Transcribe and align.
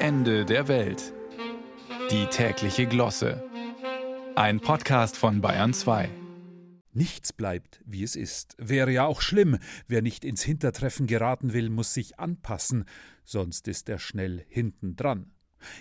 Ende 0.00 0.44
der 0.44 0.68
Welt. 0.68 1.12
Die 2.12 2.26
tägliche 2.26 2.86
Glosse. 2.86 3.42
Ein 4.36 4.60
Podcast 4.60 5.16
von 5.16 5.40
Bayern 5.40 5.74
2. 5.74 6.08
Nichts 6.92 7.32
bleibt, 7.32 7.80
wie 7.84 8.04
es 8.04 8.14
ist. 8.14 8.54
Wäre 8.58 8.92
ja 8.92 9.06
auch 9.06 9.20
schlimm. 9.20 9.58
Wer 9.88 10.00
nicht 10.00 10.24
ins 10.24 10.42
Hintertreffen 10.42 11.08
geraten 11.08 11.52
will, 11.52 11.68
muss 11.68 11.94
sich 11.94 12.20
anpassen, 12.20 12.84
sonst 13.24 13.66
ist 13.66 13.88
er 13.88 13.98
schnell 13.98 14.44
hinten 14.48 14.94
dran. 14.94 15.32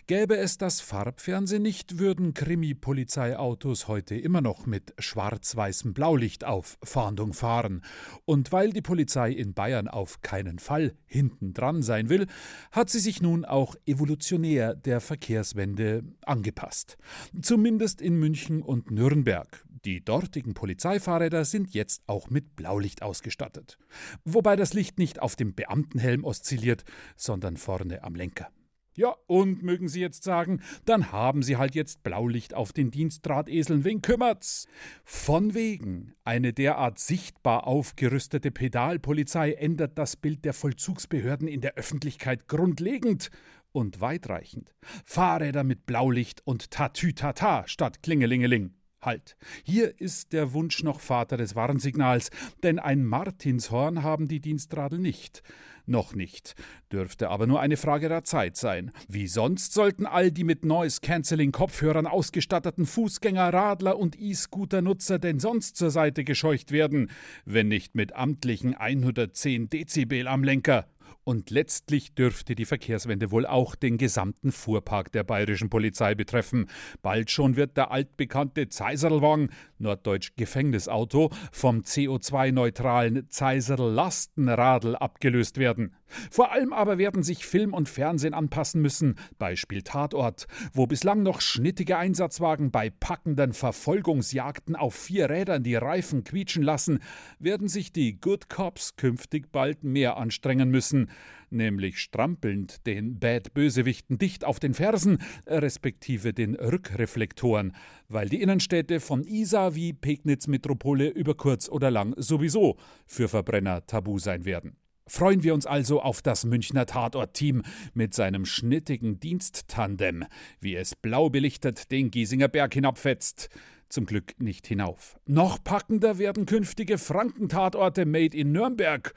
Gäbe 0.07 0.38
es 0.38 0.57
das 0.57 0.82
Farbfernsehen 0.82 1.62
nicht, 1.62 2.00
würden 2.00 2.34
Krimi-Polizeiautos 2.34 3.88
heute 3.88 4.16
immer 4.16 4.41
noch 4.41 4.66
mit 4.66 4.94
schwarz-weißem 4.98 5.94
Blaulicht 5.94 6.44
auf 6.46 6.77
Fahndung 6.84 7.34
fahren. 7.34 7.84
Und 8.26 8.52
weil 8.52 8.71
die 8.71 8.82
Polizei 8.82 9.32
in 9.32 9.54
Bayern 9.54 9.88
auf 9.88 10.21
keinen 10.21 10.59
Fall 10.59 10.95
hinten 11.05 11.54
dran 11.54 11.82
sein 11.82 12.09
will, 12.09 12.27
hat 12.71 12.90
sie 12.90 13.00
sich 13.00 13.21
nun 13.21 13.45
auch 13.45 13.76
evolutionär 13.86 14.76
der 14.76 15.02
Verkehrswende 15.02 16.04
angepasst. 16.21 16.98
Zumindest 17.41 18.02
in 18.02 18.20
München 18.20 18.62
und 18.62 18.91
Nürnberg. 18.91 19.63
Die 19.85 20.04
dortigen 20.04 20.54
Polizeifahrräder 20.54 21.46
sind 21.46 21.73
jetzt 21.73 22.02
auch 22.07 22.30
mit 22.30 22.55
Blaulicht 22.55 23.04
ausgestattet. 23.04 23.77
Wobei 24.26 24.55
das 24.55 24.73
Licht 24.73 24.98
nicht 24.98 25.21
auf 25.21 25.35
dem 25.35 25.54
Beamtenhelm 25.54 26.23
oszilliert, 26.23 26.84
sondern 27.16 27.57
vorne 27.57 28.04
am 28.04 28.16
Lenker. 28.16 28.49
Ja, 28.97 29.15
und 29.27 29.61
mögen 29.61 29.87
Sie 29.89 30.01
jetzt 30.01 30.23
sagen, 30.23 30.59
dann 30.85 31.11
haben 31.11 31.43
Sie 31.43 31.57
halt 31.57 31.75
jetzt 31.75 32.01
Blaulicht 32.01 32.55
auf 32.55 32.73
den 32.73 32.89
Dienstdrahteseln, 32.89 33.83
wen 33.83 34.01
kümmert's? 34.01 34.65
Von 35.03 35.53
wegen. 35.53 36.15
Eine 36.23 36.51
derart 36.51 36.97
sichtbar 36.97 37.67
aufgerüstete 37.67 38.49
Pedalpolizei 38.49 39.51
ändert 39.51 39.99
das 39.99 40.15
Bild 40.15 40.45
der 40.45 40.53
Vollzugsbehörden 40.53 41.47
in 41.47 41.61
der 41.61 41.75
Öffentlichkeit 41.75 42.47
grundlegend 42.47 43.29
und 43.71 44.01
weitreichend. 44.01 44.73
Fahrräder 45.05 45.63
mit 45.63 45.85
Blaulicht 45.85 46.41
und 46.43 46.71
Tatütata 46.71 47.67
statt 47.67 48.01
Klingelingeling. 48.01 48.76
Halt, 49.08 49.38
hier 49.63 50.02
ist 50.02 50.34
der 50.34 50.52
Wunsch 50.52 50.84
noch 50.84 51.00
Vater 51.00 51.38
des 51.38 51.55
Warnsignals, 51.55 52.30
denn 52.62 52.77
ein 52.77 53.05
Martinshorn 53.05 54.04
haben 54.04 54.27
die 54.27 54.41
Dienstradel 54.41 55.00
nicht. 55.00 55.44
Noch 55.86 56.13
nicht, 56.13 56.55
dürfte 56.91 57.30
aber 57.30 57.48
nur 57.48 57.62
eine 57.62 57.78
Frage 57.78 58.10
der 58.10 58.26
Zeit 58.26 58.58
sein. 58.58 58.91
Wie 59.08 59.28
sonst 59.28 59.72
sollten 59.72 60.05
all 60.05 60.30
die 60.30 60.44
mit 60.44 60.66
Noise-Canceling-Kopfhörern 60.66 62.05
ausgestatteten 62.05 62.85
Fußgänger, 62.85 63.54
Radler 63.54 63.98
und 63.98 64.19
E-Scooter-Nutzer 64.19 65.19
denn 65.19 65.40
sonst 65.40 65.78
zur 65.78 65.90
Seite 65.90 66.25
gescheucht 66.25 66.74
werden, 66.74 67.09
wenn 67.46 67.69
nicht 67.69 67.96
mit 67.96 68.13
amtlichen 68.13 68.75
110 68.75 69.69
Dezibel 69.69 70.28
am 70.28 70.44
Lenker? 70.44 70.85
Und 71.28 71.50
letztlich 71.50 72.16
dürfte 72.16 72.56
die 72.56 72.63
Verkehrswende 72.63 73.31
wohl 73.31 73.45
auch 73.45 73.75
den 73.75 73.97
gesamten 73.97 74.53
Fuhrpark 74.53 75.11
der 75.11 75.25
bayerischen 75.25 75.69
Polizei 75.69 76.16
betreffen. 76.16 76.69
Bald 77.01 77.31
schon 77.31 77.57
wird 77.57 77.75
der 77.75 77.91
altbekannte 77.91 78.69
Zeiserlwagen, 78.69 79.50
norddeutsch 79.78 80.38
Gefängnisauto, 80.38 81.29
vom 81.51 81.81
CO2-neutralen 81.81 83.29
Zeiserl-Lastenradl 83.29 84.95
abgelöst 84.95 85.57
werden. 85.57 85.97
Vor 86.31 86.52
allem 86.52 86.74
aber 86.74 86.97
werden 86.97 87.24
sich 87.24 87.46
Film 87.46 87.74
und 87.74 87.90
Fernsehen 87.90 88.34
anpassen 88.34 88.81
müssen. 88.81 89.16
Beispiel 89.38 89.81
Tatort, 89.81 90.47
wo 90.74 90.88
bislang 90.88 91.24
noch 91.24 91.41
schnittige 91.41 91.97
Einsatzwagen 91.97 92.72
bei 92.72 92.90
packenden 92.90 93.53
Verfolgungsjagden 93.53 94.75
auf 94.75 94.96
vier 94.96 95.30
Rädern 95.30 95.63
die 95.63 95.75
Reifen 95.75 96.24
quietschen 96.24 96.63
lassen, 96.63 97.00
werden 97.40 97.68
sich 97.68 97.91
die 97.91 98.19
Good 98.19 98.50
Cops 98.50 98.96
künftig 98.96 99.52
bald 99.52 99.84
mehr 99.84 100.18
anstrengen 100.18 100.69
müssen 100.69 101.09
nämlich 101.50 102.00
strampelnd 102.00 102.85
den 102.85 103.19
Bad-Bösewichten 103.19 104.18
dicht 104.18 104.46
auf 104.46 104.59
den 104.59 104.74
Fersen, 104.74 105.19
respektive 105.46 106.34
den 106.34 106.56
Rückreflektoren, 106.56 107.74
weil 108.08 108.30
die 108.30 108.41
Innenstädte 108.41 109.00
von 109.00 109.24
Isar 109.24 109.75
wie 109.75 109.94
Pegnitz-Metropole 109.94 111.09
über 111.09 111.35
kurz 111.35 111.69
oder 111.69 111.91
lang 111.91 112.13
sowieso 112.17 112.78
für 113.06 113.28
Verbrenner 113.28 113.85
tabu 113.85 114.19
sein 114.19 114.46
werden. 114.46 114.78
Freuen 115.07 115.44
wir 115.44 115.53
uns 115.53 115.66
also 115.66 116.01
auf 116.01 116.22
das 116.22 116.45
Münchner 116.45 116.85
Tatort-Team 116.85 117.63
mit 117.94 118.13
seinem 118.13 118.45
schnittigen 118.45 119.19
Diensttandem, 119.19 120.25
wie 120.59 120.75
es 120.75 120.95
blau 120.95 121.29
belichtet 121.29 121.91
den 121.91 122.12
Giesinger 122.12 122.47
Berg 122.47 122.73
hinabfetzt. 122.73 123.50
Zum 123.90 124.06
Glück 124.06 124.34
nicht 124.40 124.67
hinauf. 124.67 125.17
Noch 125.25 125.63
packender 125.63 126.17
werden 126.17 126.46
künftige 126.46 126.97
Frankentatorte 126.97 128.06
made 128.06 128.35
in 128.35 128.51
Nürnberg 128.51 129.13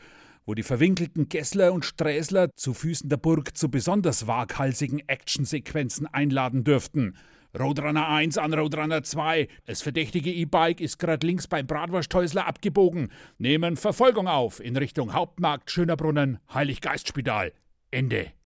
wo 0.47 0.55
die 0.55 0.62
verwinkelten 0.65 1.29
Gessler 1.29 1.73
und 1.73 1.84
Sträßler 1.84 2.56
zu 2.56 2.75
Füßen 2.75 3.09
der 3.09 3.19
Burg 3.19 3.56
zu 3.56 3.71
besonders 3.71 4.27
waghalsigen 4.27 5.00
Actionsequenzen 5.06 6.06
einladen 6.06 6.65
dürften. 6.65 7.17
Roadrunner 7.59 8.09
1 8.09 8.38
an 8.38 8.55
Roadrunner 8.55 9.03
2. 9.03 9.49
Das 9.66 9.83
verdächtige 9.83 10.31
E-Bike 10.33 10.81
ist 10.81 10.99
gerade 10.99 11.27
links 11.27 11.49
beim 11.49 11.66
Bratwursthäusler 11.66 12.47
abgebogen. 12.47 13.11
Nehmen 13.38 13.77
Verfolgung 13.77 14.28
auf 14.28 14.61
in 14.61 14.77
Richtung 14.77 15.15
Hauptmarkt 15.15 15.71
Schönerbrunnen, 15.71 16.38
Heiliggeistspital. 16.53 17.53
Ende. 17.91 18.33